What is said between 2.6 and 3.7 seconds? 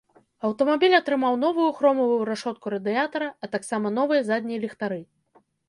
радыятара, а